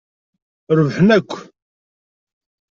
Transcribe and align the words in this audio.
Rebḥen 0.77 1.09
akk! 1.17 1.31